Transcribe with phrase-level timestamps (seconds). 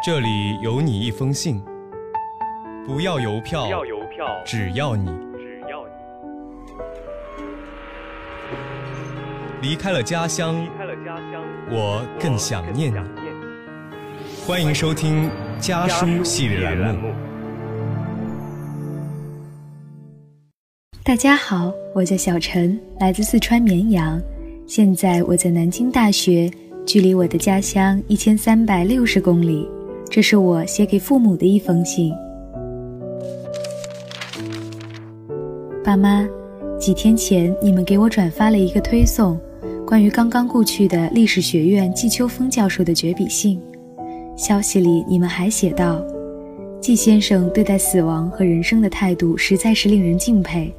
[0.00, 1.60] 这里有你一封信，
[2.86, 5.84] 不要邮票，不要邮票，只要你只要
[9.60, 12.96] 你离开了家乡离，开了家乡，我更想念你。
[12.96, 14.46] 我更想念你。
[14.46, 17.12] 欢迎收听家书系列栏目。
[21.02, 24.20] 大家好，我叫小陈，来自四川绵阳，
[24.64, 26.48] 现在我在南京大学，
[26.86, 29.68] 距离我的家乡一千三百六十公里。
[30.10, 32.12] 这是我写给父母的一封信。
[35.84, 36.26] 爸妈，
[36.78, 39.38] 几天前你们给我转发了一个推送，
[39.86, 43.60] 关于刚刚故去的历史学院季秋风教授的绝笔信。
[44.36, 46.02] 消息里你们还写道，
[46.80, 50.72] 季先生对待死亡和人生的态度实在是令人敬佩。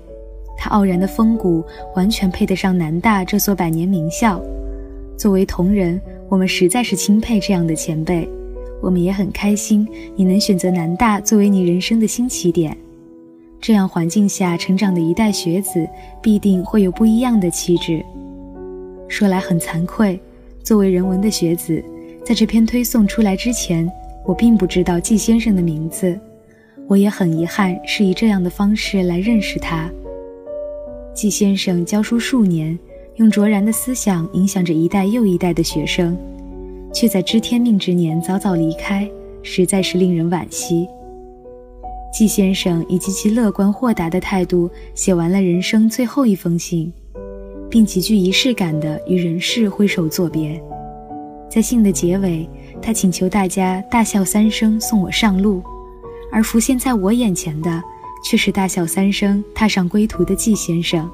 [0.58, 1.64] 他傲然的风骨
[1.96, 4.42] 完全配得上南大这所百年名校。
[5.18, 8.28] 作为同仁，我们实在是钦佩这样的前辈。
[8.82, 12.76] 我们也很开心你能选择南大作为你人生的新起点。
[13.62, 15.88] 这样环境下成长的一代学子，
[16.22, 18.04] 必定会有不一样的气质。
[19.08, 20.20] 说来很惭愧，
[20.64, 21.84] 作为人文的学子，
[22.24, 23.92] 在这篇推送出来之前，
[24.26, 26.18] 我并不知道季先生的名字。
[26.88, 29.90] 我也很遗憾是以这样的方式来认识他。
[31.14, 32.80] 季先生教书数年，
[33.18, 36.18] 用卓然的思想影响着一代又一代的学生，
[37.00, 39.10] 却在知天命之年早早离开，
[39.42, 40.86] 实在是令人惋惜。
[42.12, 46.92] 季先生以极其乐观豁达的态度写完了人生最后一封信，
[47.70, 50.62] 并极具仪式感地与人世挥手作别。
[51.50, 52.46] 在信的结尾，
[52.82, 55.64] 他请求大家大笑三声送我上路，
[56.30, 57.82] 而浮现在我眼前的。
[58.26, 61.10] 却是大笑三声，踏上归途的季先生。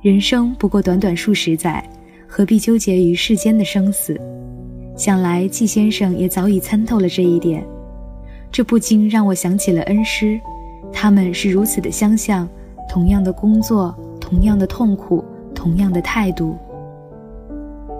[0.00, 1.84] 人生不过短短数十载，
[2.36, 4.20] 何必纠结于世间的生死？
[4.96, 7.64] 想来季先生也早已参透了这一点，
[8.50, 10.40] 这不禁让我想起了恩师，
[10.92, 12.48] 他们是如此的相像，
[12.88, 16.58] 同样的工作，同样的痛苦，同样的态度。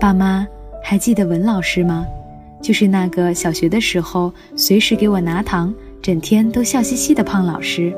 [0.01, 0.45] 爸妈
[0.83, 2.05] 还记得文老师吗？
[2.61, 5.73] 就是那个小学的时候随时给我拿糖。
[6.03, 7.95] 整天都笑嘻嘻的胖老师，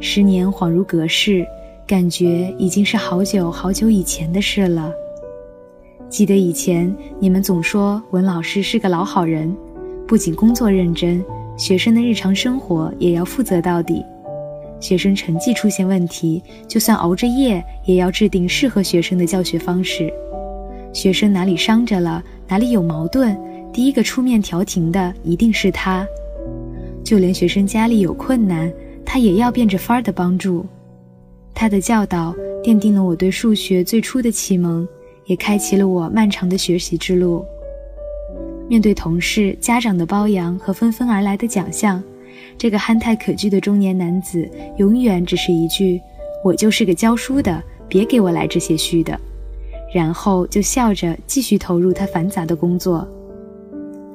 [0.00, 1.46] 十年恍如隔世，
[1.86, 4.90] 感觉已经是好久好久以前的事了。
[6.12, 9.50] 记得以前你们总说文老师是个老好人，
[10.06, 11.24] 不仅工作认真，
[11.56, 14.04] 学生的日常生活也要负责到底。
[14.78, 20.12] 学生成绩出现问题，就算熬着夜也要制定适合学生的教学方式。
[20.92, 23.34] 学生哪里伤着了，哪里有矛盾，
[23.72, 26.06] 第一个出面调停的一定是他。
[27.02, 28.70] 就连学生家里有困难，
[29.02, 30.66] 他也要变着法儿的帮助。
[31.54, 34.86] 他的教导奠定了我对数学最初的启蒙，
[35.24, 37.44] 也开启了我漫长的学习之路。
[38.68, 42.02] 面对同事、家长的褒扬和纷纷而来的奖项，
[42.56, 46.00] 这个憨态可掬的中年男子永远只是一句
[46.44, 49.18] ：“我就是个教书的，别给我来这些虚的。”
[49.92, 53.06] 然后就笑着继续投入他繁杂的工作。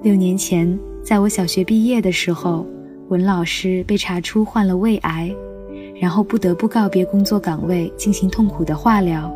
[0.01, 2.65] 六年前，在我小学毕业的时候。
[3.09, 5.33] 文老师被查出患了胃癌，
[5.97, 9.33] 然后不得不告别工作岗位，进行痛苦的化疗。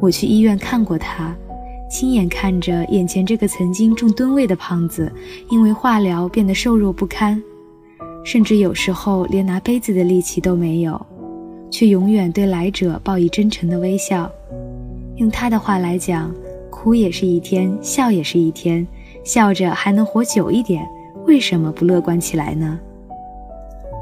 [0.00, 1.34] 我去医院看过他，
[1.90, 5.12] 亲眼看着眼前这个曾经重吨位的胖子，
[5.50, 7.42] 因为化疗变得瘦弱不堪，
[8.24, 11.00] 甚至有时候连拿杯子的力气都没有，
[11.70, 14.30] 却永远对来者报以真诚的微笑。
[15.16, 16.32] 用他的话来讲，
[16.70, 18.86] 哭也是一天，笑也是一天，
[19.22, 20.86] 笑着还能活久一点。
[21.26, 22.78] 为什么不乐观起来呢？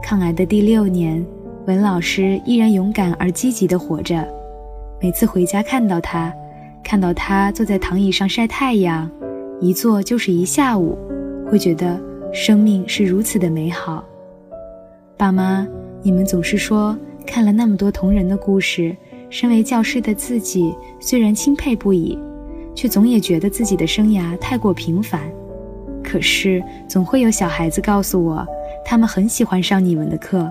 [0.01, 1.25] 抗癌的第六年，
[1.67, 4.38] 文老师依然勇敢而积极地活着。
[5.01, 6.35] 每次回家看到他，
[6.83, 9.09] 看到他坐在躺椅上晒太阳，
[9.61, 10.99] 一坐就是一下午，
[11.49, 12.01] 会觉得
[12.33, 14.05] 生命是如此的美好。
[15.17, 15.65] 爸妈，
[16.03, 18.97] 你们总是说看了那么多同人的故事，
[19.31, 22.19] 身为教师的自己虽然钦佩不已，
[22.75, 25.21] 却总也觉得自己的生涯太过平凡。
[26.03, 28.45] 可是，总会有小孩子告诉我，
[28.85, 30.51] 他们很喜欢上你们的课；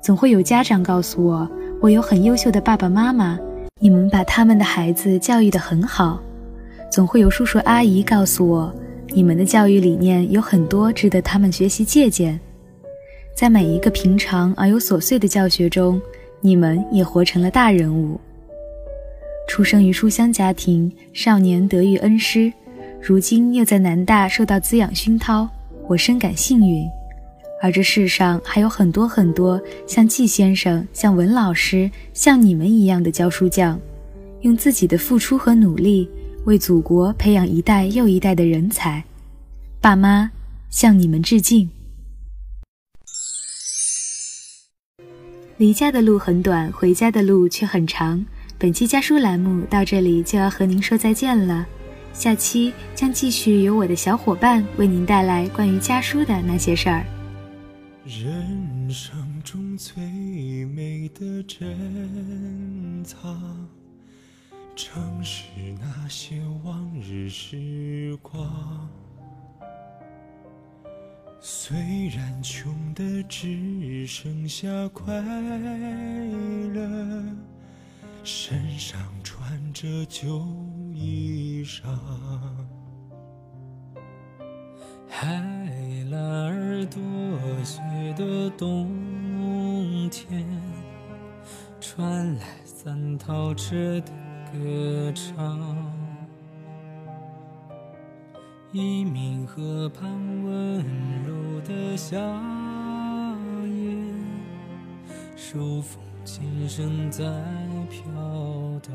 [0.00, 1.48] 总会有家长告诉我，
[1.80, 3.38] 我有很优秀的爸爸妈妈，
[3.80, 6.20] 你们把他们的孩子教育得很好；
[6.90, 8.74] 总会有叔叔阿姨告诉我，
[9.14, 12.38] 你们的教育理念有很多值得他们学习借鉴。
[13.36, 16.00] 在每一个平常而又琐碎的教学中，
[16.40, 18.20] 你们也活成了大人物。
[19.48, 22.52] 出生于书香家庭，少年得遇恩师。
[23.00, 25.48] 如今又在南大受到滋养熏陶，
[25.86, 26.84] 我深感幸运。
[27.60, 33.80] 而这世上还有很多很多像季先生、像文老师、像你们一样的教书匠，
[34.42, 36.08] 用自己的付出和努力
[36.44, 39.02] 为祖国培养一代又一代的人才。
[39.80, 40.30] 爸妈
[40.70, 41.68] 向你们致敬。
[45.56, 48.24] 离家的路很短，回家的路却很长。
[48.56, 51.66] 本期家书栏目到这里就要和您说再见了，
[52.12, 57.04] 下期将继续由我的小伙伴为您带来关于家书的那些事儿。
[58.10, 60.02] 人生中最
[60.64, 63.68] 美的珍藏，
[64.74, 65.42] 正是
[65.78, 68.88] 那些往日时光。
[71.38, 75.14] 虽然穷的只剩下快
[76.72, 77.22] 乐。
[78.24, 80.46] 身上穿着旧
[80.94, 81.82] 衣裳，
[85.20, 85.26] 海
[86.12, 87.02] 拉尔多
[87.64, 87.80] 雪
[88.16, 88.88] 的冬
[90.10, 90.46] 天，
[91.80, 94.12] 传来三套车的
[94.52, 95.58] 歌唱。
[98.70, 100.08] 一名河畔
[100.44, 100.84] 温
[101.26, 102.16] 柔的夏
[103.66, 103.96] 夜，
[105.34, 106.00] 手风。
[106.24, 107.24] 琴声在
[107.90, 108.04] 飘
[108.86, 108.92] 荡，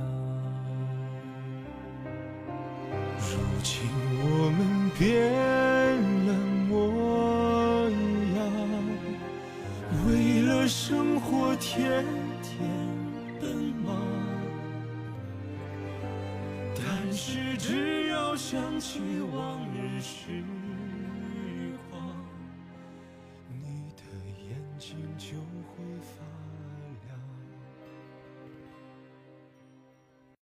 [3.18, 3.82] 如今
[4.22, 5.34] 我们变
[10.14, 12.06] 为了生活天
[12.44, 12.70] 天
[13.42, 13.50] 奔
[13.84, 14.00] 忙。
[16.76, 19.00] 但是只要想起
[19.34, 20.83] 往日时光。